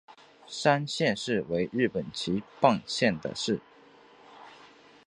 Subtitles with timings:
[0.47, 3.59] 山县市为日本岐阜县的市。